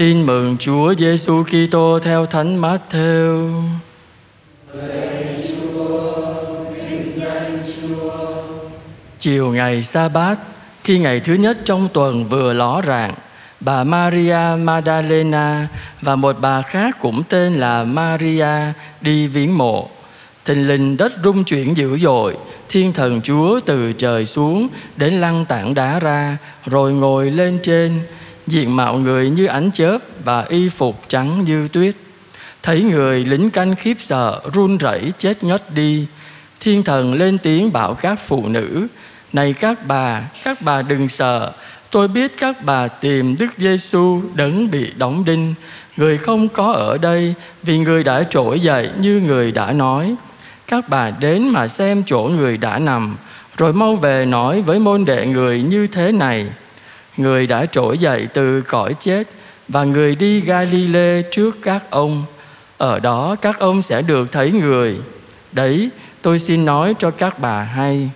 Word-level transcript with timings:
Tin 0.00 0.26
mừng 0.26 0.56
Chúa 0.58 0.94
Giêsu 0.94 1.44
Kitô 1.44 1.98
theo 1.98 2.26
Thánh 2.26 2.62
Matthew. 2.62 3.62
Chiều 9.18 9.52
ngày 9.52 9.82
sa 9.82 10.08
bát 10.08 10.38
khi 10.84 10.98
ngày 10.98 11.20
thứ 11.20 11.34
nhất 11.34 11.58
trong 11.64 11.88
tuần 11.92 12.28
vừa 12.28 12.52
ló 12.52 12.82
rạng, 12.86 13.14
bà 13.60 13.84
Maria 13.84 14.38
Magdalena 14.58 15.68
và 16.00 16.16
một 16.16 16.36
bà 16.40 16.62
khác 16.62 16.96
cũng 17.00 17.22
tên 17.28 17.52
là 17.52 17.84
Maria 17.84 18.72
đi 19.00 19.26
viếng 19.26 19.58
mộ. 19.58 19.88
Thình 20.44 20.68
lình 20.68 20.96
đất 20.96 21.12
rung 21.24 21.44
chuyển 21.44 21.76
dữ 21.76 21.98
dội, 21.98 22.36
thiên 22.68 22.92
thần 22.92 23.20
Chúa 23.20 23.60
từ 23.60 23.92
trời 23.92 24.26
xuống 24.26 24.68
đến 24.96 25.14
lăn 25.14 25.44
tảng 25.44 25.74
đá 25.74 26.00
ra, 26.00 26.38
rồi 26.66 26.92
ngồi 26.92 27.30
lên 27.30 27.58
trên, 27.62 28.00
diện 28.46 28.76
mạo 28.76 28.96
người 28.96 29.30
như 29.30 29.46
ánh 29.46 29.70
chớp 29.70 29.98
và 30.24 30.44
y 30.48 30.68
phục 30.68 31.02
trắng 31.08 31.44
như 31.44 31.68
tuyết. 31.68 31.94
Thấy 32.62 32.82
người 32.82 33.24
lính 33.24 33.50
canh 33.50 33.76
khiếp 33.76 33.96
sợ, 33.98 34.40
run 34.54 34.78
rẩy 34.78 35.12
chết 35.18 35.44
ngất 35.44 35.74
đi. 35.74 36.06
Thiên 36.60 36.82
thần 36.82 37.14
lên 37.14 37.38
tiếng 37.38 37.72
bảo 37.72 37.94
các 37.94 38.20
phụ 38.26 38.48
nữ, 38.48 38.86
này 39.32 39.52
các 39.52 39.86
bà, 39.86 40.22
các 40.44 40.62
bà 40.62 40.82
đừng 40.82 41.08
sợ, 41.08 41.52
tôi 41.90 42.08
biết 42.08 42.32
các 42.38 42.64
bà 42.64 42.88
tìm 42.88 43.36
Đức 43.38 43.50
Giêsu 43.56 44.22
đấng 44.34 44.70
bị 44.70 44.92
đóng 44.96 45.24
đinh, 45.24 45.54
người 45.96 46.18
không 46.18 46.48
có 46.48 46.72
ở 46.72 46.98
đây 46.98 47.34
vì 47.62 47.78
người 47.78 48.04
đã 48.04 48.22
trỗi 48.30 48.60
dậy 48.60 48.90
như 49.00 49.22
người 49.26 49.52
đã 49.52 49.72
nói. 49.72 50.14
Các 50.66 50.88
bà 50.88 51.10
đến 51.10 51.48
mà 51.48 51.68
xem 51.68 52.02
chỗ 52.06 52.30
người 52.36 52.56
đã 52.56 52.78
nằm, 52.78 53.16
rồi 53.56 53.72
mau 53.72 53.96
về 53.96 54.26
nói 54.26 54.62
với 54.62 54.78
môn 54.78 55.04
đệ 55.04 55.26
người 55.26 55.62
như 55.62 55.86
thế 55.86 56.12
này. 56.12 56.46
Người 57.16 57.46
đã 57.46 57.66
trỗi 57.66 57.98
dậy 57.98 58.28
từ 58.34 58.60
cõi 58.60 58.94
chết 59.00 59.28
và 59.68 59.84
người 59.84 60.14
đi 60.14 60.40
Galilee 60.40 61.22
trước 61.22 61.58
các 61.62 61.90
ông. 61.90 62.24
Ở 62.78 63.00
đó 63.00 63.36
các 63.42 63.58
ông 63.58 63.82
sẽ 63.82 64.02
được 64.02 64.32
thấy 64.32 64.52
người. 64.52 64.96
Đấy, 65.52 65.90
tôi 66.22 66.38
xin 66.38 66.64
nói 66.64 66.94
cho 66.98 67.10
các 67.10 67.38
bà 67.38 67.62
hay. 67.62 68.10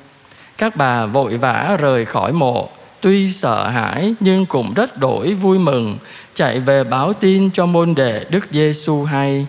Các 0.59 0.77
bà 0.77 1.07
vội 1.07 1.37
vã 1.37 1.77
rời 1.81 2.05
khỏi 2.05 2.33
mộ, 2.33 2.69
tuy 3.01 3.33
sợ 3.33 3.69
hãi 3.69 4.15
nhưng 4.21 4.47
cũng 4.47 4.75
rất 4.75 4.99
đổi 4.99 5.35
vui 5.35 5.59
mừng, 5.59 5.99
chạy 6.35 6.61
về 6.61 6.85
báo 6.85 7.13
tin 7.13 7.51
cho 7.51 7.67
môn 7.67 7.95
đệ 7.95 8.25
Đức 8.31 8.47
Giêsu 8.51 9.05
hay. 9.05 9.47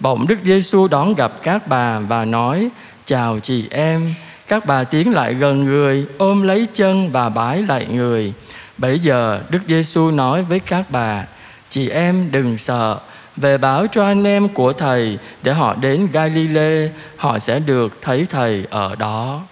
Bỗng 0.00 0.26
Đức 0.28 0.38
Giêsu 0.44 0.88
đón 0.88 1.14
gặp 1.14 1.32
các 1.42 1.68
bà 1.68 1.98
và 1.98 2.24
nói: 2.24 2.68
"Chào 3.04 3.38
chị 3.38 3.64
em." 3.70 4.14
Các 4.50 4.66
bà 4.66 4.84
tiến 4.84 5.12
lại 5.12 5.34
gần 5.34 5.64
người, 5.64 6.06
ôm 6.18 6.42
lấy 6.42 6.66
chân 6.72 7.10
và 7.12 7.28
bái 7.28 7.62
lại 7.62 7.86
người. 7.90 8.32
Bây 8.80 8.98
giờ 8.98 9.40
Đức 9.50 9.58
Giêsu 9.68 10.10
nói 10.10 10.42
với 10.42 10.60
các 10.60 10.90
bà: 10.90 11.26
"Chị 11.68 11.88
em 11.88 12.28
đừng 12.30 12.58
sợ, 12.58 12.98
về 13.36 13.58
báo 13.58 13.86
cho 13.92 14.04
anh 14.04 14.24
em 14.24 14.48
của 14.48 14.72
thầy 14.72 15.18
để 15.42 15.52
họ 15.52 15.74
đến 15.74 16.08
Galilee, 16.12 16.88
họ 17.16 17.38
sẽ 17.38 17.58
được 17.58 17.98
thấy 18.02 18.26
thầy 18.30 18.64
ở 18.70 18.96
đó." 18.96 19.42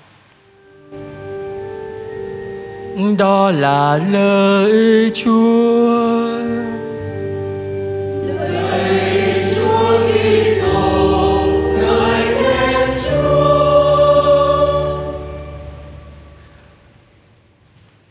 Đó 3.19 3.51
là 3.51 4.01
lời 4.13 5.11
Chúa. 5.15 6.39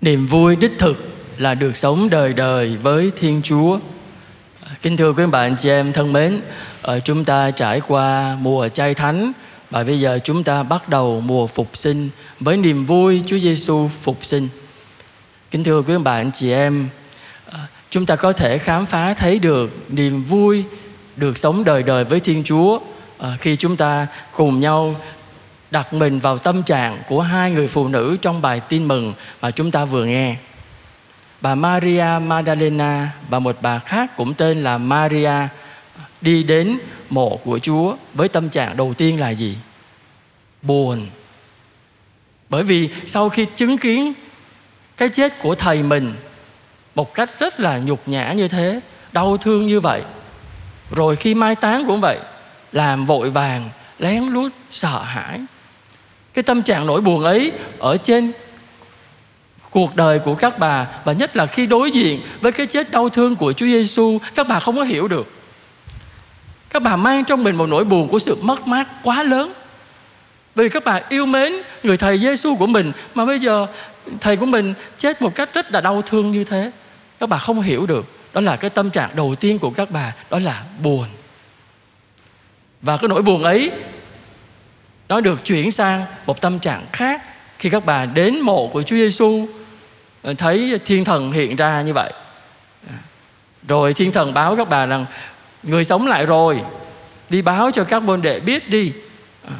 Niềm 0.01 0.27
vui 0.27 0.55
đích 0.55 0.71
thực 0.79 1.06
là 1.37 1.53
được 1.53 1.77
sống 1.77 2.09
đời 2.09 2.33
đời 2.33 2.77
với 2.77 3.11
Thiên 3.19 3.41
Chúa. 3.43 3.79
Kính 4.81 4.97
thưa 4.97 5.13
quý 5.13 5.25
bạn 5.31 5.55
chị 5.57 5.69
em 5.69 5.93
thân 5.93 6.13
mến, 6.13 6.41
ờ, 6.81 6.99
chúng 6.99 7.25
ta 7.25 7.51
trải 7.51 7.81
qua 7.87 8.37
mùa 8.41 8.67
chay 8.67 8.93
thánh 8.93 9.31
và 9.69 9.83
bây 9.83 9.99
giờ 9.99 10.19
chúng 10.23 10.43
ta 10.43 10.63
bắt 10.63 10.89
đầu 10.89 11.21
mùa 11.25 11.47
phục 11.47 11.77
sinh 11.77 12.09
với 12.39 12.57
niềm 12.57 12.85
vui 12.85 13.21
Chúa 13.25 13.39
Giêsu 13.39 13.89
phục 14.01 14.25
sinh. 14.25 14.47
Kính 15.51 15.63
thưa 15.63 15.81
quý 15.81 15.97
bạn 15.97 16.31
chị 16.33 16.51
em, 16.51 16.89
ờ, 17.45 17.59
chúng 17.89 18.05
ta 18.05 18.15
có 18.15 18.31
thể 18.31 18.57
khám 18.57 18.85
phá 18.85 19.13
thấy 19.13 19.39
được 19.39 19.71
niềm 19.89 20.23
vui 20.23 20.63
được 21.15 21.37
sống 21.37 21.63
đời 21.63 21.83
đời 21.83 22.03
với 22.03 22.19
Thiên 22.19 22.43
Chúa 22.43 22.79
ờ, 23.17 23.37
khi 23.39 23.55
chúng 23.55 23.77
ta 23.77 24.07
cùng 24.35 24.59
nhau 24.59 24.95
đặt 25.71 25.93
mình 25.93 26.19
vào 26.19 26.37
tâm 26.37 26.63
trạng 26.63 27.01
của 27.09 27.21
hai 27.21 27.51
người 27.51 27.67
phụ 27.67 27.87
nữ 27.87 28.17
trong 28.21 28.41
bài 28.41 28.61
tin 28.69 28.87
mừng 28.87 29.13
mà 29.41 29.51
chúng 29.51 29.71
ta 29.71 29.85
vừa 29.85 30.05
nghe. 30.05 30.35
Bà 31.41 31.55
Maria 31.55 32.05
Magdalena 32.21 33.11
và 33.29 33.39
một 33.39 33.57
bà 33.61 33.79
khác 33.79 34.17
cũng 34.17 34.33
tên 34.33 34.63
là 34.63 34.77
Maria 34.77 35.47
đi 36.21 36.43
đến 36.43 36.77
mộ 37.09 37.37
của 37.37 37.59
Chúa 37.59 37.95
với 38.13 38.29
tâm 38.29 38.49
trạng 38.49 38.77
đầu 38.77 38.93
tiên 38.93 39.19
là 39.19 39.29
gì? 39.29 39.57
Buồn. 40.61 41.09
Bởi 42.49 42.63
vì 42.63 42.89
sau 43.05 43.29
khi 43.29 43.45
chứng 43.55 43.77
kiến 43.77 44.13
cái 44.97 45.09
chết 45.09 45.39
của 45.41 45.55
thầy 45.55 45.83
mình 45.83 46.15
một 46.95 47.13
cách 47.13 47.29
rất 47.39 47.59
là 47.59 47.77
nhục 47.77 48.07
nhã 48.07 48.31
như 48.31 48.47
thế, 48.47 48.79
đau 49.11 49.37
thương 49.37 49.67
như 49.67 49.79
vậy. 49.79 50.01
Rồi 50.91 51.15
khi 51.15 51.35
mai 51.35 51.55
táng 51.55 51.85
cũng 51.87 52.01
vậy, 52.01 52.19
làm 52.71 53.05
vội 53.05 53.29
vàng, 53.29 53.69
lén 53.99 54.23
lút, 54.23 54.51
sợ 54.71 55.01
hãi 55.03 55.39
cái 56.37 56.43
tâm 56.43 56.63
trạng 56.63 56.87
nỗi 56.87 57.01
buồn 57.01 57.23
ấy 57.23 57.51
ở 57.79 57.97
trên 57.97 58.31
cuộc 59.77 59.95
đời 59.95 60.19
của 60.19 60.35
các 60.35 60.59
bà, 60.59 60.87
và 61.05 61.13
nhất 61.13 61.37
là 61.37 61.45
khi 61.45 61.65
đối 61.65 61.91
diện 61.91 62.21
với 62.41 62.51
cái 62.51 62.67
chết 62.67 62.91
đau 62.91 63.09
thương 63.09 63.35
của 63.35 63.53
Chúa 63.53 63.65
Giêsu 63.65 64.19
các 64.35 64.47
bà 64.47 64.59
không 64.59 64.75
có 64.75 64.83
hiểu 64.83 65.07
được. 65.07 65.31
Các 66.69 66.81
bà 66.81 66.95
mang 66.95 67.23
trong 67.23 67.43
mình 67.43 67.55
một 67.55 67.69
nỗi 67.69 67.83
buồn 67.83 68.07
của 68.07 68.19
sự 68.19 68.37
mất 68.41 68.67
mát 68.67 68.87
quá 69.03 69.23
lớn. 69.23 69.53
Vì 70.55 70.69
các 70.69 70.83
bà 70.85 71.01
yêu 71.09 71.25
mến 71.25 71.53
người 71.83 71.97
thầy 71.97 72.17
Giêsu 72.17 72.55
của 72.55 72.67
mình, 72.67 72.91
mà 73.13 73.25
bây 73.25 73.39
giờ 73.39 73.67
thầy 74.21 74.35
của 74.35 74.45
mình 74.45 74.73
chết 74.97 75.21
một 75.21 75.35
cách 75.35 75.53
rất 75.53 75.71
là 75.71 75.81
đau 75.81 76.01
thương 76.01 76.31
như 76.31 76.43
thế, 76.43 76.71
các 77.19 77.29
bà 77.29 77.37
không 77.37 77.61
hiểu 77.61 77.85
được. 77.85 78.05
Đó 78.33 78.41
là 78.41 78.55
cái 78.55 78.69
tâm 78.69 78.89
trạng 78.89 79.09
đầu 79.15 79.35
tiên 79.35 79.59
của 79.59 79.69
các 79.69 79.91
bà, 79.91 80.13
đó 80.29 80.39
là 80.39 80.63
buồn. 80.83 81.07
Và 82.81 82.97
cái 82.97 83.07
nỗi 83.07 83.21
buồn 83.21 83.43
ấy, 83.43 83.71
nó 85.09 85.21
được 85.21 85.45
chuyển 85.45 85.71
sang 85.71 86.05
một 86.25 86.41
tâm 86.41 86.59
trạng 86.59 86.85
khác 86.93 87.21
khi 87.59 87.69
các 87.69 87.85
bà 87.85 88.05
đến 88.05 88.39
mộ 88.39 88.67
của 88.67 88.81
Chúa 88.81 88.95
Giêsu 88.95 89.47
Ờ, 90.21 90.33
thấy 90.33 90.79
thiên 90.85 91.05
thần 91.05 91.31
hiện 91.31 91.55
ra 91.55 91.81
như 91.81 91.93
vậy. 91.93 92.13
Rồi 93.67 93.93
thiên 93.93 94.11
thần 94.11 94.33
báo 94.33 94.55
các 94.55 94.69
bà 94.69 94.85
rằng, 94.85 95.05
người 95.63 95.83
sống 95.83 96.07
lại 96.07 96.25
rồi, 96.25 96.61
đi 97.29 97.41
báo 97.41 97.71
cho 97.71 97.83
các 97.83 98.03
môn 98.03 98.21
đệ 98.21 98.39
biết 98.39 98.69
đi. 98.69 98.93
Ờ, 99.45 99.53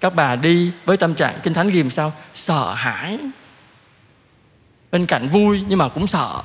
các 0.00 0.14
bà 0.14 0.36
đi 0.36 0.70
với 0.84 0.96
tâm 0.96 1.14
trạng 1.14 1.38
kinh 1.42 1.54
thánh 1.54 1.68
ghim 1.68 1.90
sao? 1.90 2.12
Sợ 2.34 2.72
hãi. 2.74 3.18
Bên 4.92 5.06
cạnh 5.06 5.28
vui 5.28 5.64
nhưng 5.68 5.78
mà 5.78 5.88
cũng 5.88 6.06
sợ. 6.06 6.40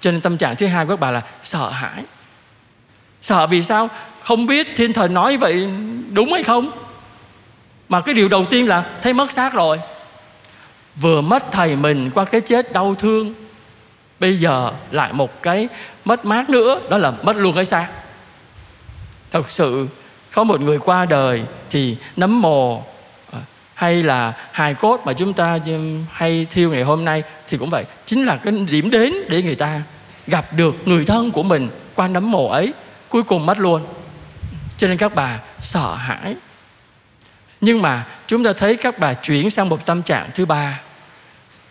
Cho 0.00 0.10
nên 0.10 0.20
tâm 0.20 0.36
trạng 0.36 0.56
thứ 0.56 0.66
hai 0.66 0.84
của 0.84 0.90
các 0.90 1.00
bà 1.00 1.10
là 1.10 1.22
sợ 1.42 1.70
hãi. 1.70 2.04
Sợ 3.22 3.46
vì 3.46 3.62
sao? 3.62 3.88
Không 4.22 4.46
biết 4.46 4.66
thiên 4.76 4.92
thần 4.92 5.14
nói 5.14 5.36
vậy 5.36 5.70
đúng 6.12 6.32
hay 6.32 6.42
không? 6.42 6.70
Mà 7.88 8.00
cái 8.00 8.14
điều 8.14 8.28
đầu 8.28 8.44
tiên 8.50 8.68
là 8.68 8.84
thấy 9.02 9.12
mất 9.12 9.32
xác 9.32 9.52
rồi 9.52 9.80
vừa 10.96 11.20
mất 11.20 11.52
thầy 11.52 11.76
mình 11.76 12.10
qua 12.14 12.24
cái 12.24 12.40
chết 12.40 12.72
đau 12.72 12.94
thương, 12.94 13.34
bây 14.20 14.36
giờ 14.36 14.72
lại 14.90 15.12
một 15.12 15.42
cái 15.42 15.68
mất 16.04 16.24
mát 16.24 16.50
nữa, 16.50 16.80
đó 16.90 16.98
là 16.98 17.10
mất 17.22 17.36
luôn 17.36 17.54
cái 17.54 17.64
xác. 17.64 17.88
Thật 19.30 19.50
sự, 19.50 19.86
có 20.32 20.44
một 20.44 20.60
người 20.60 20.78
qua 20.78 21.04
đời 21.04 21.42
thì 21.70 21.96
nấm 22.16 22.40
mồ 22.40 22.82
à, 23.32 23.38
hay 23.74 24.02
là 24.02 24.32
hài 24.52 24.74
cốt 24.74 25.00
mà 25.04 25.12
chúng 25.12 25.32
ta 25.32 25.58
hay 26.10 26.46
thiêu 26.50 26.70
ngày 26.70 26.82
hôm 26.82 27.04
nay 27.04 27.22
thì 27.48 27.58
cũng 27.58 27.70
vậy. 27.70 27.84
Chính 28.04 28.24
là 28.24 28.36
cái 28.36 28.54
điểm 28.70 28.90
đến 28.90 29.14
để 29.28 29.42
người 29.42 29.54
ta 29.54 29.82
gặp 30.26 30.52
được 30.52 30.88
người 30.88 31.04
thân 31.04 31.30
của 31.30 31.42
mình 31.42 31.68
qua 31.94 32.08
nấm 32.08 32.30
mồ 32.30 32.48
ấy, 32.48 32.72
cuối 33.08 33.22
cùng 33.22 33.46
mất 33.46 33.58
luôn. 33.58 33.86
Cho 34.76 34.88
nên 34.88 34.96
các 34.96 35.14
bà 35.14 35.40
sợ 35.60 35.94
hãi 35.94 36.34
nhưng 37.60 37.82
mà 37.82 38.06
chúng 38.26 38.44
ta 38.44 38.52
thấy 38.52 38.76
các 38.76 38.98
bà 38.98 39.14
chuyển 39.14 39.50
sang 39.50 39.68
một 39.68 39.86
tâm 39.86 40.02
trạng 40.02 40.30
thứ 40.34 40.46
ba. 40.46 40.80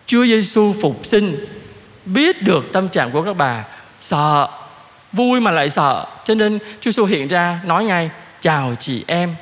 Chúa 0.05 0.25
Giêsu 0.25 0.73
phục 0.81 1.05
sinh, 1.05 1.35
biết 2.05 2.43
được 2.43 2.73
tâm 2.73 2.89
trạng 2.89 3.11
của 3.11 3.21
các 3.21 3.37
bà 3.37 3.65
sợ, 4.01 4.47
vui 5.11 5.39
mà 5.39 5.51
lại 5.51 5.69
sợ 5.69 6.05
cho 6.23 6.35
nên 6.35 6.59
Chúa 6.59 6.91
Giêsu 6.91 7.05
hiện 7.05 7.27
ra, 7.27 7.59
nói 7.65 7.85
ngay, 7.85 8.09
chào 8.41 8.75
chị 8.79 9.03
em 9.07 9.35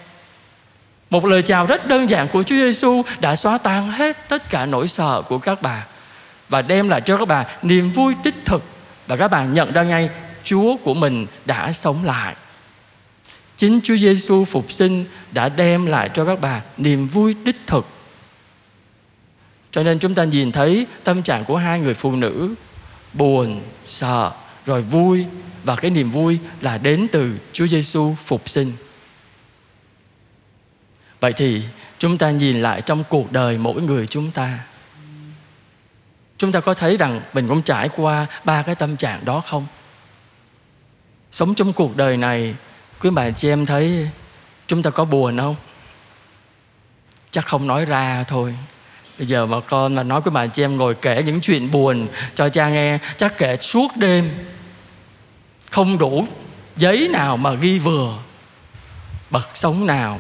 một 1.09 1.25
lời 1.25 1.41
chào 1.41 1.65
rất 1.65 1.87
đơn 1.87 2.09
giản 2.09 2.27
của 2.27 2.43
Chúa 2.43 2.55
Giêsu 2.55 3.03
đã 3.19 3.35
xóa 3.35 3.57
tan 3.57 3.91
hết 3.91 4.29
tất 4.29 4.49
cả 4.49 4.65
nỗi 4.65 4.87
sợ 4.87 5.21
của 5.27 5.37
các 5.37 5.61
bà 5.61 5.85
và 6.49 6.61
đem 6.61 6.89
lại 6.89 7.01
cho 7.01 7.17
các 7.17 7.27
bà 7.27 7.45
niềm 7.61 7.91
vui 7.91 8.13
đích 8.23 8.35
thực 8.45 8.63
và 9.07 9.15
các 9.15 9.27
bà 9.27 9.45
nhận 9.45 9.73
ra 9.73 9.83
ngay, 9.83 10.09
Chúa 10.43 10.75
của 10.83 10.93
mình 10.93 11.27
đã 11.45 11.71
sống 11.71 12.05
lại. 12.05 12.35
Chính 13.57 13.79
Chúa 13.83 13.97
Giêsu 13.97 14.45
phục 14.45 14.71
sinh 14.71 15.05
đã 15.31 15.49
đem 15.49 15.85
lại 15.85 16.09
cho 16.13 16.25
các 16.25 16.41
bà 16.41 16.61
niềm 16.77 17.07
vui 17.07 17.33
đích 17.33 17.55
thực. 17.67 17.87
Cho 19.71 19.83
nên 19.83 19.99
chúng 19.99 20.15
ta 20.15 20.23
nhìn 20.23 20.51
thấy 20.51 20.87
tâm 21.03 21.23
trạng 21.23 21.45
của 21.45 21.57
hai 21.57 21.79
người 21.79 21.93
phụ 21.93 22.15
nữ 22.15 22.55
buồn, 23.13 23.61
sợ, 23.85 24.31
rồi 24.65 24.81
vui 24.81 25.25
và 25.63 25.75
cái 25.75 25.91
niềm 25.91 26.11
vui 26.11 26.39
là 26.61 26.77
đến 26.77 27.07
từ 27.11 27.33
Chúa 27.53 27.67
Giêsu 27.67 28.15
phục 28.25 28.49
sinh. 28.49 28.71
Vậy 31.19 31.33
thì 31.33 31.63
chúng 31.99 32.17
ta 32.17 32.31
nhìn 32.31 32.61
lại 32.61 32.81
trong 32.81 33.03
cuộc 33.09 33.31
đời 33.31 33.57
mỗi 33.57 33.81
người 33.81 34.07
chúng 34.07 34.31
ta 34.31 34.59
chúng 36.37 36.51
ta 36.51 36.59
có 36.59 36.73
thấy 36.73 36.97
rằng 36.97 37.21
mình 37.33 37.47
cũng 37.47 37.61
trải 37.61 37.89
qua 37.95 38.27
ba 38.45 38.61
cái 38.61 38.75
tâm 38.75 38.97
trạng 38.97 39.25
đó 39.25 39.41
không 39.45 39.67
sống 41.31 41.55
trong 41.55 41.73
cuộc 41.73 41.97
đời 41.97 42.17
này 42.17 42.55
quý 43.01 43.09
bà 43.09 43.31
chị 43.31 43.49
em 43.49 43.65
thấy 43.65 44.09
chúng 44.67 44.83
ta 44.83 44.89
có 44.89 45.05
buồn 45.05 45.37
không? 45.37 45.55
Chắc 47.31 47.45
không 47.45 47.67
nói 47.67 47.85
ra 47.85 48.23
thôi. 48.27 48.55
Bây 49.17 49.27
giờ 49.27 49.45
mà 49.45 49.59
con 49.59 49.95
mà 49.95 50.03
nói 50.03 50.21
với 50.21 50.31
bà 50.31 50.47
chị 50.47 50.63
em 50.63 50.77
ngồi 50.77 50.95
kể 50.95 51.23
những 51.25 51.41
chuyện 51.41 51.71
buồn 51.71 52.07
cho 52.35 52.49
cha 52.49 52.69
nghe, 52.69 52.99
chắc 53.17 53.37
kể 53.37 53.57
suốt 53.57 53.87
đêm. 53.95 54.29
Không 55.71 55.97
đủ 55.97 56.27
giấy 56.77 57.07
nào 57.11 57.37
mà 57.37 57.53
ghi 57.53 57.79
vừa. 57.79 58.17
Bậc 59.29 59.49
sống 59.53 59.85
nào, 59.85 60.19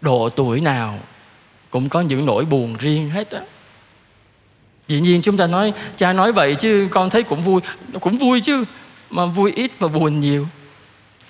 độ 0.00 0.28
tuổi 0.28 0.60
nào 0.60 0.98
cũng 1.70 1.88
có 1.88 2.00
những 2.00 2.26
nỗi 2.26 2.44
buồn 2.44 2.76
riêng 2.76 3.10
hết 3.10 3.30
á. 3.30 3.40
Dĩ 4.88 5.00
nhiên 5.00 5.22
chúng 5.22 5.36
ta 5.36 5.46
nói, 5.46 5.72
cha 5.96 6.12
nói 6.12 6.32
vậy 6.32 6.54
chứ 6.54 6.88
con 6.90 7.10
thấy 7.10 7.22
cũng 7.22 7.42
vui 7.42 7.60
cũng 8.00 8.18
vui 8.18 8.40
chứ, 8.40 8.64
mà 9.10 9.26
vui 9.26 9.52
ít 9.52 9.70
và 9.78 9.88
buồn 9.88 10.20
nhiều 10.20 10.46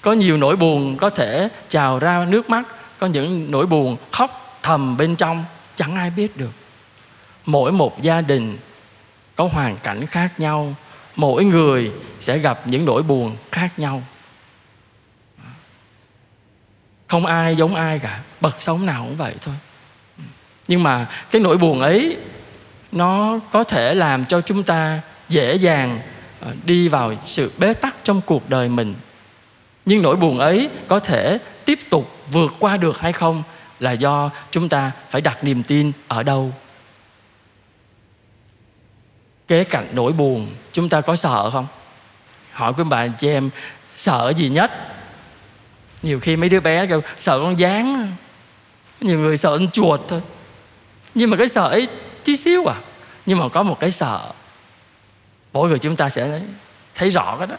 có 0.02 0.12
nhiều 0.12 0.37
nỗi 0.37 0.56
buồn 0.56 0.96
có 0.96 1.10
thể 1.10 1.48
trào 1.69 1.98
ra 1.98 2.26
nước 2.28 2.50
mắt, 2.50 2.66
có 2.98 3.06
những 3.06 3.50
nỗi 3.50 3.66
buồn 3.66 3.96
khóc 4.12 4.58
thầm 4.62 4.96
bên 4.96 5.16
trong, 5.16 5.44
chẳng 5.76 5.94
ai 5.94 6.10
biết 6.10 6.37
được. 6.37 6.52
Mỗi 7.46 7.72
một 7.72 8.02
gia 8.02 8.20
đình 8.20 8.58
có 9.37 9.48
hoàn 9.52 9.76
cảnh 9.76 10.06
khác 10.06 10.40
nhau, 10.40 10.75
mỗi 11.16 11.44
người 11.44 11.93
sẽ 12.20 12.38
gặp 12.38 12.60
những 12.64 12.84
nỗi 12.84 13.02
buồn 13.02 13.37
khác 13.52 13.78
nhau. 13.78 14.02
Không 17.06 17.26
ai 17.26 17.56
giống 17.56 17.75
ai 17.75 17.99
cả, 17.99 18.20
bậc 18.40 18.62
sống 18.62 18.87
nào 18.87 19.04
cũng 19.04 19.16
vậy 19.16 19.34
thôi. 19.40 19.54
Nhưng 20.69 20.82
mà 20.82 21.06
cái 21.31 21.42
nỗi 21.42 21.56
buồn 21.56 21.81
ấy, 21.81 22.16
nó 22.92 23.38
có 23.50 23.64
thể 23.64 23.94
làm 23.94 24.25
cho 24.25 24.40
chúng 24.40 24.62
ta 24.62 25.00
dễ 25.28 25.54
dàng 25.54 26.00
ờ, 26.40 26.52
đi 26.64 26.88
vào 26.88 27.14
sự 27.26 27.52
bế 27.58 27.75
tắc 27.75 27.94
trong 28.04 28.20
cuộc 28.26 28.50
đời 28.50 28.69
mình 28.69 28.94
nhưng 29.87 30.03
nỗi 30.03 30.17
buồn 30.17 30.38
ấy 30.38 30.71
có 30.88 30.99
thể 30.99 31.38
tiếp 31.65 31.79
tục 31.91 32.11
vượt 32.33 32.53
qua 32.59 32.77
được 32.77 33.00
hay 33.00 33.12
không 33.12 33.43
là 33.81 33.93
do 33.93 34.31
chúng 34.50 34.69
ta 34.69 34.93
phải 35.11 35.21
đặt 35.21 35.44
niềm 35.44 35.62
tin 35.62 35.93
ở 36.09 36.23
đâu. 36.23 36.53
Kế 39.49 39.65
cạnh 39.65 39.88
nỗi 39.93 40.12
buồn, 40.12 40.50
chúng 40.73 40.88
ta 40.88 41.00
có 41.00 41.17
sợ 41.17 41.50
không? 41.50 41.67
Hỏi 42.53 42.73
quý 42.77 42.85
bạn 42.85 43.12
chị 43.19 43.29
em, 43.29 43.50
sợ 43.97 44.33
gì 44.37 44.49
nhất? 44.49 44.73
Nhiều 46.03 46.21
khi 46.21 46.37
mấy 46.37 46.49
đứa 46.49 46.61
bé 46.61 46.87
kêu, 46.87 47.00
sợ 47.19 47.41
con 47.41 47.59
gián 47.59 48.17
nhiều 49.00 49.19
người 49.19 49.37
sợ 49.37 49.59
con 49.59 49.71
chuột 49.71 50.00
thôi. 50.09 50.21
Nhưng 51.15 51.31
mà 51.31 51.37
cái 51.37 51.49
sợ 51.49 51.69
ấy 51.69 51.88
tí 52.25 52.37
xíu 52.37 52.67
à. 52.67 52.77
Nhưng 53.27 53.38
mà 53.38 53.49
có 53.49 53.62
một 53.62 53.81
cái 53.81 53.91
sợ. 53.91 54.21
Mỗi 55.53 55.69
người 55.69 55.79
chúng 55.79 55.97
ta 55.97 56.11
sẽ 56.11 56.41
thấy 56.94 57.11
rõ 57.11 57.37
cái 57.38 57.47
đó 57.47 57.56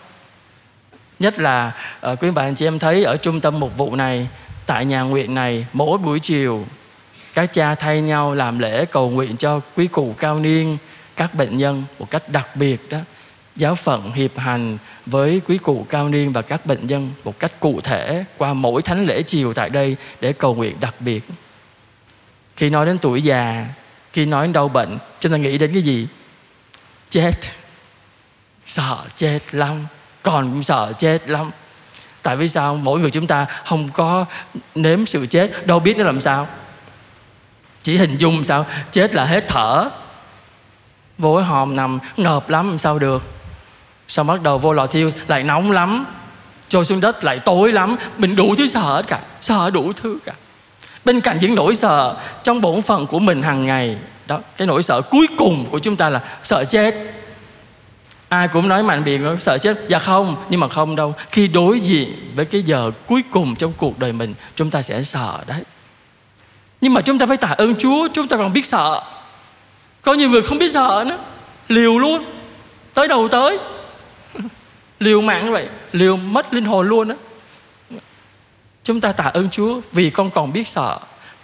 nhất 1.19 1.39
là 1.39 1.71
uh, 2.11 2.23
quý 2.23 2.31
bạn 2.31 2.55
chị 2.55 2.67
em 2.67 2.79
thấy 2.79 3.03
ở 3.03 3.17
trung 3.17 3.39
tâm 3.39 3.59
mục 3.59 3.77
vụ 3.77 3.95
này 3.95 4.27
tại 4.65 4.85
nhà 4.85 5.01
nguyện 5.01 5.35
này 5.35 5.65
mỗi 5.73 5.97
buổi 5.97 6.19
chiều 6.19 6.65
các 7.33 7.53
cha 7.53 7.75
thay 7.75 8.01
nhau 8.01 8.33
làm 8.33 8.59
lễ 8.59 8.85
cầu 8.85 9.09
nguyện 9.09 9.37
cho 9.37 9.61
quý 9.75 9.87
cụ 9.87 10.15
cao 10.17 10.39
niên 10.39 10.77
các 11.15 11.33
bệnh 11.33 11.57
nhân 11.57 11.83
một 11.99 12.11
cách 12.11 12.29
đặc 12.29 12.55
biệt 12.55 12.89
đó. 12.89 12.97
Giáo 13.55 13.75
phận 13.75 14.11
hiệp 14.11 14.37
hành 14.37 14.77
với 15.05 15.41
quý 15.47 15.57
cụ 15.57 15.85
cao 15.89 16.09
niên 16.09 16.33
và 16.33 16.41
các 16.41 16.65
bệnh 16.65 16.87
nhân 16.87 17.11
một 17.23 17.39
cách 17.39 17.51
cụ 17.59 17.81
thể 17.81 18.23
qua 18.37 18.53
mỗi 18.53 18.81
thánh 18.81 19.05
lễ 19.05 19.21
chiều 19.21 19.53
tại 19.53 19.69
đây 19.69 19.95
để 20.21 20.33
cầu 20.33 20.55
nguyện 20.55 20.77
đặc 20.79 20.95
biệt. 20.99 21.23
Khi 22.55 22.69
nói 22.69 22.85
đến 22.85 22.97
tuổi 22.97 23.21
già 23.21 23.65
khi 24.13 24.25
nói 24.25 24.45
đến 24.45 24.53
đau 24.53 24.67
bệnh 24.67 24.97
chúng 25.19 25.31
ta 25.31 25.37
nghĩ 25.37 25.57
đến 25.57 25.73
cái 25.73 25.81
gì? 25.81 26.07
Chết. 27.09 27.31
Sợ 28.67 29.05
chết 29.15 29.39
lắm 29.51 29.85
còn 30.27 30.51
cũng 30.51 30.63
sợ 30.63 30.93
chết 30.97 31.29
lắm. 31.29 31.51
Tại 32.23 32.37
vì 32.37 32.47
sao? 32.47 32.75
Mỗi 32.75 32.99
người 32.99 33.11
chúng 33.11 33.27
ta 33.27 33.45
không 33.65 33.89
có 33.93 34.25
nếm 34.75 35.05
sự 35.05 35.25
chết, 35.25 35.67
đâu 35.67 35.79
biết 35.79 35.97
nó 35.97 36.03
làm 36.03 36.19
sao. 36.19 36.47
Chỉ 37.81 37.97
hình 37.97 38.17
dung 38.17 38.43
sao? 38.43 38.65
Chết 38.91 39.15
là 39.15 39.25
hết 39.25 39.45
thở. 39.47 39.89
Vô 41.17 41.35
cái 41.35 41.45
hòm 41.45 41.75
nằm, 41.75 41.99
ngợp 42.17 42.49
lắm, 42.49 42.69
làm 42.69 42.77
sao 42.77 42.99
được. 42.99 43.23
Sao 44.07 44.25
bắt 44.25 44.41
đầu 44.43 44.57
vô 44.57 44.73
lò 44.73 44.87
thiêu, 44.87 45.11
lại 45.27 45.43
nóng 45.43 45.71
lắm. 45.71 46.05
Trôi 46.69 46.85
xuống 46.85 47.01
đất, 47.01 47.23
lại 47.23 47.39
tối 47.39 47.71
lắm. 47.71 47.95
Mình 48.17 48.35
đủ 48.35 48.55
thứ 48.57 48.67
sợ 48.67 48.79
hết 48.79 49.07
cả, 49.07 49.19
sợ 49.41 49.69
đủ 49.69 49.93
thứ 49.93 50.17
cả. 50.25 50.33
Bên 51.05 51.21
cạnh 51.21 51.37
những 51.41 51.55
nỗi 51.55 51.75
sợ 51.75 52.15
trong 52.43 52.61
bổn 52.61 52.81
phận 52.81 53.07
của 53.07 53.19
mình 53.19 53.43
hàng 53.43 53.65
ngày, 53.65 53.97
đó, 54.27 54.39
cái 54.57 54.67
nỗi 54.67 54.83
sợ 54.83 55.01
cuối 55.01 55.27
cùng 55.37 55.65
của 55.71 55.79
chúng 55.79 55.95
ta 55.95 56.09
là 56.09 56.21
sợ 56.43 56.63
chết 56.63 56.95
ai 58.29 58.47
cũng 58.47 58.67
nói 58.67 58.83
mạnh 58.83 59.03
miệng 59.03 59.39
sợ 59.39 59.57
chết. 59.57 59.77
Dạ 59.87 59.99
không, 59.99 60.35
nhưng 60.49 60.59
mà 60.59 60.67
không 60.67 60.95
đâu. 60.95 61.15
Khi 61.31 61.47
đối 61.47 61.79
diện 61.79 62.31
với 62.35 62.45
cái 62.45 62.61
giờ 62.61 62.91
cuối 63.07 63.23
cùng 63.31 63.55
trong 63.55 63.73
cuộc 63.77 63.99
đời 63.99 64.11
mình, 64.13 64.33
chúng 64.55 64.69
ta 64.69 64.81
sẽ 64.81 65.03
sợ 65.03 65.39
đấy. 65.47 65.63
Nhưng 66.81 66.93
mà 66.93 67.01
chúng 67.01 67.17
ta 67.17 67.25
phải 67.25 67.37
tạ 67.37 67.47
ơn 67.47 67.75
chúa, 67.75 68.07
chúng 68.13 68.27
ta 68.27 68.37
còn 68.37 68.53
biết 68.53 68.65
sợ. 68.65 69.01
Có 70.01 70.13
nhiều 70.13 70.29
người 70.29 70.41
không 70.41 70.57
biết 70.57 70.71
sợ 70.71 71.05
nữa. 71.07 71.17
Liều 71.67 71.99
luôn. 71.99 72.25
Tới 72.93 73.07
đầu 73.07 73.27
tới. 73.27 73.57
Liều 74.99 75.21
mạng 75.21 75.51
vậy. 75.51 75.67
Liều 75.91 76.17
mất 76.17 76.53
linh 76.53 76.65
hồn 76.65 76.87
luôn 76.89 77.09
á. 77.09 77.15
Chúng 78.83 79.01
ta 79.01 79.11
tạ 79.11 79.23
ơn 79.23 79.49
chúa 79.49 79.81
vì 79.91 80.09
con 80.09 80.29
còn 80.29 80.53
biết 80.53 80.67
sợ. 80.67 80.97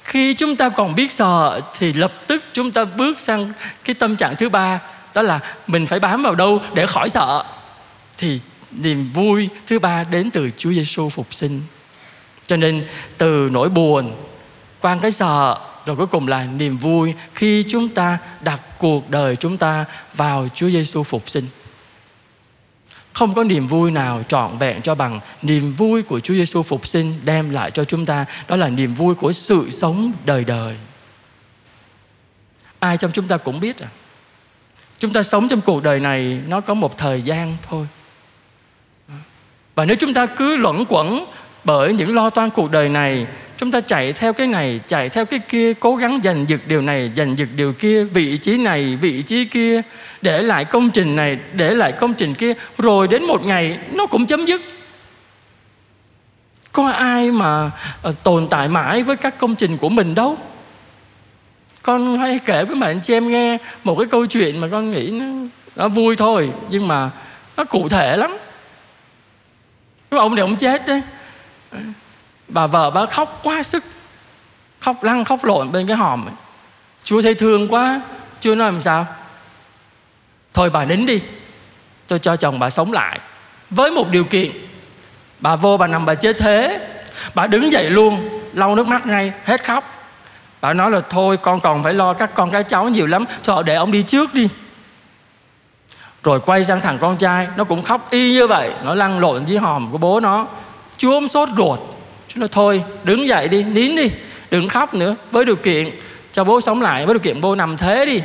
Khi 0.03 0.33
chúng 0.33 0.55
ta 0.55 0.69
còn 0.69 0.95
biết 0.95 1.11
sợ 1.11 1.61
thì 1.77 1.93
lập 1.93 2.13
tức 2.27 2.43
chúng 2.53 2.71
ta 2.71 2.85
bước 2.85 3.19
sang 3.19 3.51
cái 3.83 3.93
tâm 3.93 4.15
trạng 4.15 4.35
thứ 4.35 4.49
ba 4.49 4.79
đó 5.13 5.21
là 5.21 5.39
mình 5.67 5.87
phải 5.87 5.99
bám 5.99 6.23
vào 6.23 6.35
đâu 6.35 6.61
để 6.73 6.85
khỏi 6.85 7.09
sợ 7.09 7.43
thì 8.17 8.39
niềm 8.71 9.11
vui 9.13 9.49
thứ 9.67 9.79
ba 9.79 10.03
đến 10.03 10.31
từ 10.31 10.49
Chúa 10.57 10.71
Giêsu 10.71 11.09
phục 11.09 11.33
sinh 11.33 11.61
cho 12.47 12.55
nên 12.55 12.87
từ 13.17 13.49
nỗi 13.51 13.69
buồn 13.69 14.15
qua 14.81 14.97
cái 15.01 15.11
sợ, 15.11 15.57
rồi 15.85 15.95
cuối 15.95 16.07
cùng 16.07 16.27
là 16.27 16.45
niềm 16.45 16.77
vui 16.77 17.13
khi 17.33 17.65
chúng 17.69 17.89
ta 17.89 18.17
đặt 18.41 18.59
cuộc 18.79 19.09
đời 19.09 19.35
chúng 19.35 19.57
ta 19.57 19.85
vào 20.13 20.47
Chúa 20.55 20.69
Giêsu 20.69 21.03
phục 21.03 21.29
sinh 21.29 21.45
không 23.13 23.33
có 23.33 23.43
niềm 23.43 23.67
vui 23.67 23.91
nào 23.91 24.23
trọn 24.27 24.57
vẹn 24.57 24.81
cho 24.81 24.95
bằng 24.95 25.19
niềm 25.41 25.73
vui 25.73 26.03
của 26.03 26.19
Chúa 26.19 26.33
Giêsu 26.33 26.63
phục 26.63 26.87
sinh 26.87 27.13
đem 27.23 27.49
lại 27.49 27.71
cho 27.71 27.83
chúng 27.83 28.05
ta 28.05 28.25
đó 28.47 28.55
là 28.55 28.69
niềm 28.69 28.93
vui 28.93 29.15
của 29.15 29.31
sự 29.31 29.69
sống 29.69 30.11
đời 30.25 30.43
đời. 30.43 30.77
Ai 32.79 32.97
trong 32.97 33.11
chúng 33.11 33.27
ta 33.27 33.37
cũng 33.37 33.59
biết 33.59 33.79
à. 33.79 33.87
Chúng 35.03 35.13
ta 35.13 35.23
sống 35.23 35.47
trong 35.47 35.61
cuộc 35.61 35.83
đời 35.83 35.99
này, 35.99 36.41
nó 36.47 36.61
có 36.61 36.73
một 36.73 36.97
thời 36.97 37.21
gian 37.21 37.57
thôi. 37.69 37.87
Và 39.75 39.85
nếu 39.85 39.95
chúng 39.99 40.13
ta 40.13 40.25
cứ 40.25 40.55
luẩn 40.55 40.83
quẩn 40.89 41.25
bởi 41.63 41.93
những 41.93 42.15
lo 42.15 42.29
toan 42.29 42.49
cuộc 42.49 42.71
đời 42.71 42.89
này, 42.89 43.27
chúng 43.57 43.71
ta 43.71 43.81
chạy 43.81 44.13
theo 44.13 44.33
cái 44.33 44.47
này, 44.47 44.79
chạy 44.87 45.09
theo 45.09 45.25
cái 45.25 45.39
kia, 45.39 45.73
cố 45.73 45.95
gắng 45.95 46.19
giành 46.23 46.45
giật 46.49 46.59
điều 46.67 46.81
này, 46.81 47.11
giành 47.15 47.37
giật 47.37 47.47
điều 47.55 47.73
kia, 47.73 48.03
vị 48.03 48.37
trí 48.37 48.57
này, 48.57 48.95
vị 48.95 49.21
trí 49.21 49.45
kia, 49.45 49.81
để 50.21 50.41
lại 50.41 50.65
công 50.65 50.89
trình 50.89 51.15
này, 51.15 51.37
để 51.53 51.73
lại 51.73 51.91
công 51.91 52.13
trình 52.13 52.33
kia, 52.33 52.53
rồi 52.77 53.07
đến 53.07 53.23
một 53.23 53.45
ngày 53.45 53.79
nó 53.91 54.05
cũng 54.05 54.25
chấm 54.25 54.45
dứt 54.45 54.61
có 56.71 56.89
ai 56.89 57.31
mà 57.31 57.71
ờ, 58.01 58.13
tồn 58.23 58.47
tại 58.47 58.67
mãi 58.67 59.03
với 59.03 59.15
các 59.15 59.37
công 59.37 59.55
trình 59.55 59.77
của 59.77 59.89
mình 59.89 60.15
đâu 60.15 60.37
con 61.83 62.17
hay 62.17 62.39
kể 62.45 62.65
với 62.65 62.75
bạn 62.75 62.99
chị 63.01 63.13
em 63.13 63.27
nghe 63.27 63.57
một 63.83 63.95
cái 63.99 64.07
câu 64.11 64.25
chuyện 64.25 64.61
mà 64.61 64.67
con 64.71 64.91
nghĩ 64.91 65.09
nó, 65.11 65.25
nó 65.75 65.87
vui 65.87 66.15
thôi 66.15 66.49
nhưng 66.69 66.87
mà 66.87 67.09
nó 67.57 67.63
cụ 67.63 67.89
thể 67.89 68.17
lắm. 68.17 68.37
Cái 70.11 70.19
ông 70.19 70.35
này 70.35 70.41
ông 70.41 70.55
chết 70.55 70.87
đấy. 70.87 71.01
Bà 72.47 72.67
vợ 72.67 72.91
bà 72.91 73.05
khóc 73.05 73.39
quá 73.43 73.63
sức 73.63 73.83
khóc 74.79 75.03
lăn 75.03 75.23
khóc 75.23 75.43
lộn 75.45 75.71
bên 75.71 75.87
cái 75.87 75.97
hòm 75.97 76.25
ấy. 76.25 76.33
chúa 77.03 77.21
thấy 77.21 77.35
thương 77.35 77.67
quá 77.67 78.01
chúa 78.39 78.55
nói 78.55 78.71
làm 78.71 78.81
sao? 78.81 79.07
Thôi 80.53 80.69
bà 80.73 80.85
nín 80.85 81.05
đi 81.05 81.21
tôi 82.07 82.19
cho 82.19 82.35
chồng 82.35 82.59
bà 82.59 82.69
sống 82.69 82.93
lại. 82.93 83.19
Với 83.69 83.91
một 83.91 84.09
điều 84.09 84.23
kiện 84.23 84.51
bà 85.39 85.55
vô 85.55 85.77
bà 85.77 85.87
nằm 85.87 86.05
bà 86.05 86.15
chết 86.15 86.37
thế 86.39 86.87
bà 87.35 87.47
đứng 87.47 87.71
dậy 87.71 87.89
luôn 87.89 88.29
lau 88.53 88.75
nước 88.75 88.87
mắt 88.87 89.05
ngay 89.05 89.31
hết 89.45 89.63
khóc 89.63 89.92
bà 90.63 90.73
nói 90.73 90.91
là, 90.91 91.01
thôi, 91.09 91.37
con 91.37 91.59
còn 91.59 91.83
phải 91.83 91.93
lo 91.93 92.13
các 92.13 92.35
con 92.35 92.51
cái 92.51 92.63
cháu 92.63 92.89
nhiều 92.89 93.07
lắm, 93.07 93.25
thôi, 93.43 93.63
để 93.65 93.75
ông 93.75 93.91
đi 93.91 94.03
trước 94.03 94.33
đi. 94.33 94.49
Rồi 96.23 96.39
quay 96.39 96.65
sang 96.65 96.81
thằng 96.81 96.97
con 97.01 97.17
trai, 97.17 97.47
nó 97.57 97.63
cũng 97.63 97.81
khóc 97.81 98.07
y 98.11 98.33
như 98.33 98.47
vậy, 98.47 98.71
nó 98.83 98.95
lăn 98.95 99.19
lộn 99.19 99.45
dưới 99.45 99.57
hòm 99.57 99.91
của 99.91 99.97
bố 99.97 100.19
nó. 100.19 100.47
Chúa 100.97 101.11
ôm 101.11 101.27
sốt 101.27 101.49
ruột. 101.57 101.79
Chúa 102.27 102.39
nói, 102.39 102.49
thôi, 102.51 102.83
đứng 103.03 103.27
dậy 103.27 103.47
đi, 103.47 103.63
nín 103.63 103.95
đi, 103.95 104.11
đừng 104.51 104.67
khóc 104.67 104.93
nữa, 104.93 105.15
với 105.31 105.45
điều 105.45 105.55
kiện 105.55 105.89
cho 106.33 106.43
bố 106.43 106.61
sống 106.61 106.81
lại, 106.81 107.05
với 107.05 107.13
điều 107.13 107.21
kiện 107.21 107.41
bố 107.41 107.55
nằm 107.55 107.77
thế 107.77 108.05
đi. 108.05 108.21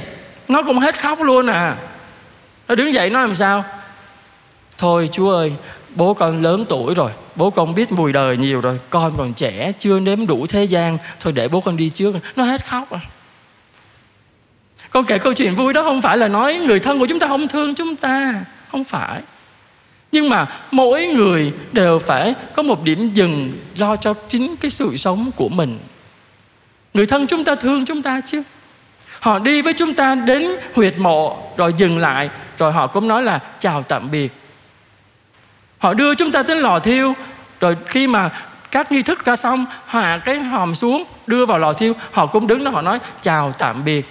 Nó 0.48 0.62
cũng 0.62 0.78
hết 0.78 1.00
khóc 1.00 1.20
luôn 1.20 1.46
à. 1.46 1.76
Nó 2.68 2.74
đứng 2.74 2.94
dậy 2.94 3.10
nói 3.10 3.26
làm 3.26 3.34
sao? 3.34 3.64
Thôi 4.78 5.08
chú 5.12 5.28
ơi 5.28 5.52
bố 5.98 6.14
con 6.14 6.42
lớn 6.42 6.64
tuổi 6.68 6.94
rồi, 6.94 7.10
bố 7.36 7.50
con 7.50 7.74
biết 7.74 7.92
mùi 7.92 8.12
đời 8.12 8.36
nhiều 8.36 8.60
rồi, 8.60 8.78
con 8.90 9.14
còn 9.16 9.34
trẻ, 9.34 9.72
chưa 9.78 10.00
nếm 10.00 10.26
đủ 10.26 10.46
thế 10.46 10.64
gian. 10.64 10.98
Thôi 11.20 11.32
để 11.32 11.48
bố 11.48 11.60
con 11.60 11.76
đi 11.76 11.90
trước, 11.94 12.16
nó 12.36 12.44
hết 12.44 12.66
khóc 12.66 12.90
à. 12.90 13.00
Con 14.90 15.04
kể 15.04 15.18
câu 15.18 15.32
chuyện 15.32 15.54
vui 15.54 15.72
đó 15.72 15.82
không 15.82 16.02
phải 16.02 16.18
là 16.18 16.28
nói 16.28 16.54
người 16.54 16.80
thân 16.80 16.98
của 16.98 17.06
chúng 17.06 17.18
ta 17.18 17.28
không 17.28 17.48
thương 17.48 17.74
chúng 17.74 17.96
ta, 17.96 18.44
không 18.70 18.84
phải. 18.84 19.20
Nhưng 20.12 20.28
mà 20.28 20.46
mỗi 20.70 21.06
người 21.06 21.52
đều 21.72 21.98
phải 21.98 22.34
có 22.54 22.62
một 22.62 22.82
điểm 22.82 23.10
dừng 23.14 23.52
lo 23.76 23.96
cho 23.96 24.14
chính 24.28 24.56
cái 24.56 24.70
sự 24.70 24.96
sống 24.96 25.30
của 25.36 25.48
mình. 25.48 25.78
Người 26.94 27.06
thân 27.06 27.26
chúng 27.26 27.44
ta 27.44 27.54
thương 27.54 27.84
chúng 27.84 28.02
ta 28.02 28.20
chứ? 28.26 28.42
Họ 29.20 29.38
đi 29.38 29.62
với 29.62 29.72
chúng 29.72 29.94
ta 29.94 30.14
đến 30.14 30.48
huyệt 30.74 30.98
mộ, 30.98 31.38
rồi 31.56 31.74
dừng 31.76 31.98
lại, 31.98 32.30
rồi 32.58 32.72
họ 32.72 32.86
cũng 32.86 33.08
nói 33.08 33.22
là 33.22 33.40
chào 33.58 33.82
tạm 33.82 34.10
biệt 34.10 34.32
họ 35.78 35.94
đưa 35.94 36.14
chúng 36.14 36.32
ta 36.32 36.42
đến 36.42 36.58
lò 36.58 36.78
thiêu. 36.78 37.14
Rồi 37.60 37.76
khi 37.86 38.06
mà 38.06 38.30
các 38.70 38.92
nghi 38.92 39.02
thức 39.02 39.24
ra 39.24 39.36
xong, 39.36 39.66
hạ 39.86 40.20
cái 40.24 40.38
hòm 40.38 40.74
xuống, 40.74 41.04
đưa 41.26 41.46
vào 41.46 41.58
lò 41.58 41.72
thiêu. 41.72 41.92
Họ 42.12 42.26
cũng 42.26 42.46
đứng 42.46 42.64
đó, 42.64 42.70
họ 42.70 42.82
nói, 42.82 42.98
chào 43.20 43.52
tạm 43.52 43.84
biệt. 43.84 44.06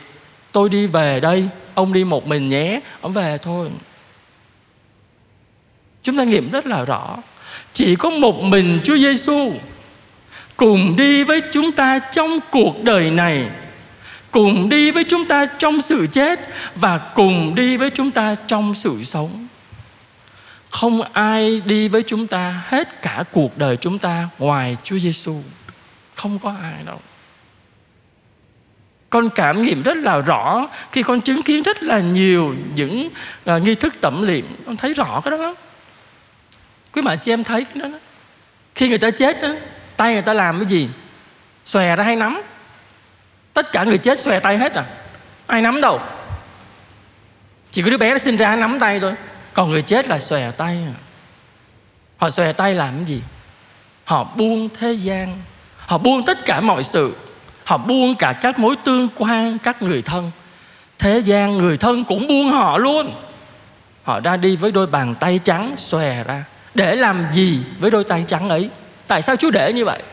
Tôi 0.52 0.70
đi 0.70 0.88
về 0.88 1.20
đây. 1.20 1.50
Ông 1.74 1.94
đi 1.94 2.04
một 2.04 2.28
mình 2.28 2.50
nhé. 2.50 2.80
Ông 3.02 3.14
về 3.14 3.38
thôi. 3.38 3.70
Chúng 6.04 6.18
ta 6.18 6.24
nghiệm 6.24 6.52
rất 6.52 6.66
là 6.66 6.84
rõ. 6.86 7.18
Chỉ 7.74 7.96
có 7.96 8.10
một 8.10 8.44
mình 8.44 8.80
Chúa 8.84 8.98
Giêsu 8.98 9.52
cùng 10.58 10.96
đi 10.96 11.24
với 11.24 11.42
chúng 11.54 11.72
ta 11.72 12.00
trong 12.00 12.40
cuộc 12.52 12.84
đời 12.84 13.12
này, 13.12 13.50
cùng 14.32 14.70
đi 14.70 14.92
với 14.92 15.04
chúng 15.04 15.26
ta 15.26 15.46
trong 15.46 15.82
sự 15.82 16.08
chết 16.12 16.40
và 16.76 16.98
cùng 16.98 17.56
đi 17.56 17.78
với 17.78 17.90
chúng 17.90 18.12
ta 18.12 18.36
trong 18.48 18.76
sự 18.76 19.04
sống 19.04 19.47
không 20.70 21.02
ai 21.14 21.62
đi 21.66 21.88
với 21.88 22.04
chúng 22.04 22.28
ta 22.28 22.64
hết 22.68 23.02
cả 23.02 23.24
cuộc 23.32 23.58
đời 23.58 23.78
chúng 23.78 24.00
ta 24.00 24.30
ngoài 24.38 24.78
Chúa 24.84 25.00
Giêsu 25.00 25.42
không 26.16 26.40
có 26.40 26.56
ai 26.62 26.84
đâu. 26.86 27.00
Con 29.10 29.30
cảm 29.30 29.64
nghiệm 29.64 29.84
rất 29.84 29.98
là 29.98 30.20
rõ 30.20 30.68
khi 30.92 31.04
con 31.04 31.22
chứng 31.22 31.44
kiến 31.44 31.64
rất 31.64 31.84
là 31.84 32.00
nhiều 32.00 32.56
những 32.76 33.10
uh, 33.56 33.62
nghi 33.62 33.76
thức 33.76 33.96
tẩm 34.02 34.24
liệm 34.28 34.46
con 34.66 34.78
thấy 34.78 34.94
rõ 34.94 35.22
cái 35.22 35.32
đó 35.32 35.38
lắm. 35.38 35.54
Quý 36.94 37.02
mà 37.02 37.16
chị 37.16 37.32
em 37.32 37.44
thấy 37.44 37.64
cái 37.64 37.82
đó, 37.82 37.88
đó. 37.88 37.98
khi 38.76 38.90
người 38.90 38.98
ta 38.98 39.12
chết 39.12 39.42
đó, 39.42 39.50
tay 39.98 40.14
người 40.14 40.22
ta 40.22 40.34
làm 40.34 40.60
cái 40.60 40.66
gì? 40.66 40.90
Xòe 41.66 41.96
ra 41.96 42.04
hay 42.04 42.16
nắm. 42.16 42.42
Tất 43.54 43.72
cả 43.72 43.84
người 43.84 43.98
chết 43.98 44.20
xòe 44.20 44.40
tay 44.40 44.58
hết 44.58 44.74
à? 44.74 44.86
Ai 45.48 45.62
nắm 45.62 45.82
đâu? 45.82 46.02
Chỉ 47.72 47.82
có 47.82 47.90
đứa 47.90 47.98
bé 47.98 48.12
nó 48.12 48.18
sinh 48.18 48.38
ra 48.38 48.56
nắm 48.56 48.80
tay 48.80 49.00
thôi 49.00 49.14
còn 49.58 49.70
người 49.70 49.82
chết 49.82 50.08
là 50.08 50.20
xòe 50.20 50.52
tay 50.52 50.78
à. 50.88 50.94
họ 52.18 52.30
xòe 52.30 52.54
tay 52.54 52.74
làm 52.74 52.96
cái 52.96 53.06
gì? 53.06 53.22
Họ 54.04 54.24
buông 54.24 54.70
thế 54.80 54.94
gian. 54.94 55.42
Họ 55.78 55.98
buông 55.98 56.24
tất 56.24 56.46
cả 56.46 56.62
mọi 56.62 56.84
sự. 56.84 57.16
Họ 57.64 57.78
buông 57.78 58.16
cả 58.16 58.34
các 58.42 58.60
mối 58.60 58.76
tương 58.86 59.08
quan, 59.18 59.58
các 59.60 59.82
người 59.82 60.02
thân. 60.02 60.32
Thế 61.00 61.20
gian 61.20 61.58
người 61.58 61.78
thân 61.78 62.04
cũng 62.04 62.28
buông 62.28 62.52
họ 62.52 62.78
luôn. 62.78 63.14
Họ 64.04 64.20
ra 64.20 64.38
đi 64.38 64.56
với 64.56 64.72
đôi 64.72 64.88
bàn 64.88 65.16
tay 65.16 65.40
trắng 65.44 65.78
xòe 65.78 66.24
ra. 66.24 66.44
Để 66.74 66.96
làm 66.96 67.26
gì 67.32 67.60
với 67.80 67.92
đôi 67.92 68.04
tay 68.04 68.26
trắng 68.28 68.50
ấy? 68.50 68.70
Tại 69.08 69.22
sao 69.22 69.36
chúa 69.36 69.52
để 69.52 69.74
như 69.74 69.86
vậy? 69.86 70.04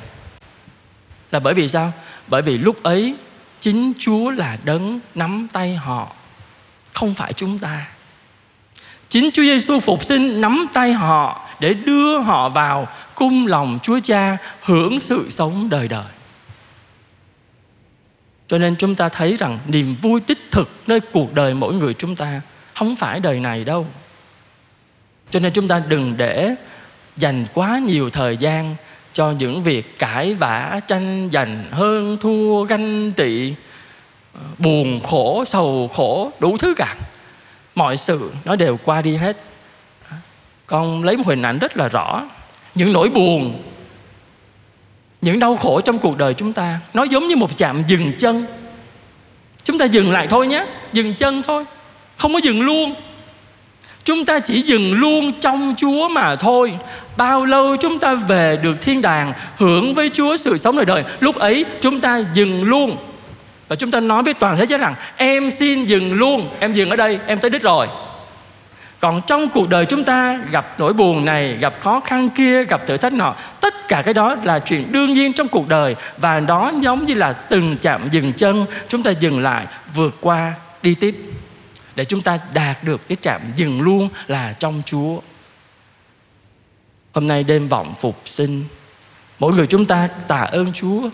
Là 1.30 1.40
bởi 1.40 1.54
vì 1.54 1.68
sao? 1.68 1.92
Bởi 2.26 2.42
vì 2.42 2.58
lúc 2.58 2.82
ấy 2.82 3.14
chính 3.60 3.92
chúa 3.98 4.30
là 4.30 4.56
đấng 4.64 5.00
nắm 5.14 5.48
tay 5.52 5.76
họ. 5.76 6.12
Không 6.92 7.14
phải 7.14 7.32
chúng 7.32 7.58
ta 7.58 7.86
chính 9.14 9.30
chúa 9.30 9.42
giêsu 9.42 9.80
phục 9.80 10.04
sinh 10.04 10.40
nắm 10.40 10.66
tay 10.72 10.92
họ 10.92 11.48
để 11.60 11.74
đưa 11.74 12.18
họ 12.18 12.48
vào 12.48 12.88
cung 13.14 13.46
lòng 13.46 13.78
chúa 13.82 14.00
cha 14.02 14.36
hưởng 14.62 15.00
sự 15.00 15.26
sống 15.30 15.68
đời 15.70 15.88
đời. 15.88 16.04
Cho 18.48 18.58
nên 18.58 18.76
chúng 18.76 18.94
ta 18.94 19.08
thấy 19.08 19.36
rằng 19.36 19.58
niềm 19.66 19.96
vui 20.02 20.20
đích 20.26 20.38
thực 20.50 20.70
nơi 20.86 21.00
cuộc 21.00 21.34
đời 21.34 21.54
mỗi 21.54 21.74
người 21.74 21.94
chúng 21.94 22.16
ta 22.16 22.40
không 22.74 22.96
phải 22.96 23.20
đời 23.20 23.40
này 23.40 23.64
đâu. 23.64 23.86
Cho 25.30 25.40
nên 25.40 25.52
chúng 25.52 25.68
ta 25.68 25.82
đừng 25.88 26.16
để 26.16 26.54
dành 27.16 27.44
quá 27.54 27.78
nhiều 27.78 28.10
thời 28.10 28.36
gian 28.36 28.76
cho 29.12 29.30
những 29.30 29.62
việc 29.62 29.98
cãi 29.98 30.34
vã, 30.34 30.80
tranh 30.86 31.28
giành, 31.32 31.64
hơn 31.70 32.16
thua, 32.20 32.64
ganh 32.64 33.12
tị, 33.12 33.54
buồn 34.58 35.00
khổ, 35.00 35.44
sầu 35.46 35.90
khổ, 35.94 36.32
đủ 36.40 36.56
thứ 36.58 36.74
cả 36.76 36.96
mọi 37.74 37.96
sự 37.96 38.32
nó 38.44 38.56
đều 38.56 38.78
qua 38.84 39.02
đi 39.02 39.16
hết. 39.16 39.36
Con 40.66 41.04
lấy 41.04 41.16
một 41.16 41.26
hình 41.26 41.42
ảnh 41.42 41.58
rất 41.58 41.76
là 41.76 41.88
rõ. 41.88 42.24
Những 42.74 42.92
nỗi 42.92 43.08
buồn, 43.08 43.62
những 45.20 45.38
đau 45.38 45.56
khổ 45.56 45.80
trong 45.80 45.98
cuộc 45.98 46.18
đời 46.18 46.34
chúng 46.34 46.52
ta, 46.52 46.80
nó 46.94 47.02
giống 47.02 47.26
như 47.26 47.36
một 47.36 47.56
chạm 47.56 47.82
dừng 47.86 48.12
chân. 48.18 48.46
Chúng 49.64 49.78
ta 49.78 49.84
dừng 49.84 50.12
lại 50.12 50.26
thôi 50.26 50.46
nhé, 50.46 50.66
dừng 50.92 51.14
chân 51.14 51.42
thôi, 51.42 51.64
không 52.16 52.32
có 52.32 52.38
dừng 52.38 52.62
luôn. 52.62 52.94
Chúng 54.04 54.24
ta 54.24 54.40
chỉ 54.40 54.62
dừng 54.62 54.92
luôn 54.92 55.32
trong 55.40 55.74
chúa 55.76 56.08
mà 56.08 56.36
thôi. 56.36 56.72
Bao 57.16 57.44
lâu 57.44 57.76
chúng 57.76 57.98
ta 57.98 58.14
về 58.14 58.56
được 58.62 58.80
thiên 58.80 59.02
đàng, 59.02 59.32
hưởng 59.56 59.94
với 59.94 60.10
chúa 60.14 60.36
sự 60.36 60.56
sống 60.56 60.76
đời 60.76 60.84
đời, 60.84 61.04
lúc 61.20 61.36
ấy 61.36 61.64
chúng 61.80 62.00
ta 62.00 62.22
dừng 62.34 62.64
luôn 62.64 62.96
và 63.68 63.76
chúng 63.76 63.90
ta 63.90 64.00
nói 64.00 64.22
với 64.22 64.34
toàn 64.34 64.56
thế 64.56 64.66
giới 64.66 64.78
rằng 64.78 64.94
em 65.16 65.50
xin 65.50 65.84
dừng 65.84 66.14
luôn 66.14 66.50
em 66.60 66.72
dừng 66.72 66.90
ở 66.90 66.96
đây 66.96 67.18
em 67.26 67.38
tới 67.38 67.50
đích 67.50 67.62
rồi 67.62 67.86
còn 69.00 69.20
trong 69.26 69.48
cuộc 69.48 69.68
đời 69.68 69.86
chúng 69.86 70.04
ta 70.04 70.40
gặp 70.50 70.74
nỗi 70.78 70.92
buồn 70.92 71.24
này 71.24 71.56
gặp 71.60 71.74
khó 71.80 72.00
khăn 72.00 72.28
kia 72.28 72.64
gặp 72.64 72.86
thử 72.86 72.96
thách 72.96 73.12
nọ 73.12 73.34
tất 73.60 73.88
cả 73.88 74.02
cái 74.02 74.14
đó 74.14 74.36
là 74.44 74.58
chuyện 74.58 74.92
đương 74.92 75.14
nhiên 75.14 75.32
trong 75.32 75.48
cuộc 75.48 75.68
đời 75.68 75.96
và 76.18 76.40
đó 76.40 76.72
giống 76.80 77.06
như 77.06 77.14
là 77.14 77.32
từng 77.32 77.76
chạm 77.80 78.08
dừng 78.10 78.32
chân 78.32 78.66
chúng 78.88 79.02
ta 79.02 79.10
dừng 79.10 79.42
lại 79.42 79.66
vượt 79.94 80.16
qua 80.20 80.52
đi 80.82 80.94
tiếp 80.94 81.16
để 81.96 82.04
chúng 82.04 82.22
ta 82.22 82.38
đạt 82.54 82.84
được 82.84 83.08
cái 83.08 83.16
trạm 83.20 83.40
dừng 83.56 83.80
luôn 83.80 84.08
là 84.26 84.52
trong 84.58 84.82
Chúa. 84.86 85.20
Hôm 87.12 87.26
nay 87.26 87.44
đêm 87.44 87.68
vọng 87.68 87.94
phục 88.00 88.20
sinh, 88.24 88.64
mỗi 89.38 89.52
người 89.52 89.66
chúng 89.66 89.84
ta 89.84 90.08
tạ 90.28 90.40
ơn 90.40 90.72
Chúa. 90.72 91.08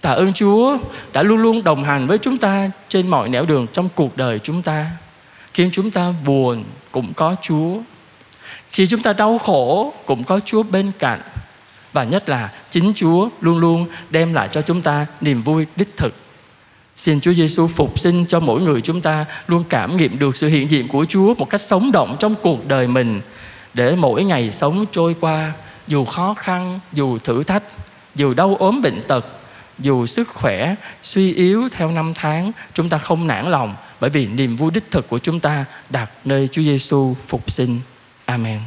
Tạ 0.00 0.10
ơn 0.10 0.32
Chúa 0.32 0.78
đã 1.12 1.22
luôn 1.22 1.38
luôn 1.38 1.64
đồng 1.64 1.84
hành 1.84 2.06
với 2.06 2.18
chúng 2.18 2.38
ta 2.38 2.70
trên 2.88 3.08
mọi 3.08 3.28
nẻo 3.28 3.46
đường 3.46 3.66
trong 3.72 3.88
cuộc 3.94 4.16
đời 4.16 4.38
chúng 4.38 4.62
ta. 4.62 4.90
Khi 5.54 5.68
chúng 5.72 5.90
ta 5.90 6.14
buồn 6.26 6.64
cũng 6.92 7.12
có 7.12 7.36
Chúa. 7.42 7.76
Khi 8.70 8.86
chúng 8.86 9.02
ta 9.02 9.12
đau 9.12 9.38
khổ 9.38 9.92
cũng 10.06 10.24
có 10.24 10.40
Chúa 10.44 10.62
bên 10.62 10.90
cạnh. 10.98 11.20
Và 11.92 12.04
nhất 12.04 12.28
là 12.28 12.52
chính 12.70 12.92
Chúa 12.94 13.28
luôn 13.40 13.58
luôn 13.58 13.86
đem 14.10 14.34
lại 14.34 14.48
cho 14.52 14.62
chúng 14.62 14.82
ta 14.82 15.06
niềm 15.20 15.42
vui 15.42 15.66
đích 15.76 15.96
thực 15.96 16.14
Xin 16.98 17.20
Chúa 17.20 17.32
Giêsu 17.32 17.66
phục 17.66 17.98
sinh 17.98 18.24
cho 18.28 18.40
mỗi 18.40 18.60
người 18.60 18.80
chúng 18.80 19.00
ta 19.00 19.24
luôn 19.46 19.64
cảm 19.68 19.96
nghiệm 19.96 20.18
được 20.18 20.36
sự 20.36 20.48
hiện 20.48 20.70
diện 20.70 20.88
của 20.88 21.04
Chúa 21.08 21.34
một 21.34 21.50
cách 21.50 21.60
sống 21.60 21.92
động 21.92 22.16
trong 22.18 22.34
cuộc 22.42 22.68
đời 22.68 22.86
mình 22.86 23.20
để 23.74 23.96
mỗi 23.96 24.24
ngày 24.24 24.50
sống 24.50 24.84
trôi 24.90 25.16
qua 25.20 25.52
dù 25.86 26.04
khó 26.04 26.34
khăn, 26.34 26.80
dù 26.92 27.18
thử 27.18 27.42
thách, 27.42 27.62
dù 28.14 28.34
đau 28.34 28.56
ốm 28.58 28.82
bệnh 28.82 29.00
tật, 29.08 29.26
dù 29.78 30.06
sức 30.06 30.28
khỏe 30.28 30.74
suy 31.02 31.34
yếu 31.34 31.68
theo 31.72 31.90
năm 31.90 32.12
tháng, 32.14 32.52
chúng 32.74 32.88
ta 32.88 32.98
không 32.98 33.26
nản 33.26 33.50
lòng 33.50 33.76
bởi 34.00 34.10
vì 34.10 34.26
niềm 34.26 34.56
vui 34.56 34.70
đích 34.70 34.90
thực 34.90 35.08
của 35.08 35.18
chúng 35.18 35.40
ta 35.40 35.64
đặt 35.90 36.10
nơi 36.24 36.48
Chúa 36.52 36.62
Giêsu 36.62 37.16
phục 37.26 37.50
sinh. 37.50 37.80
Amen. 38.24 38.58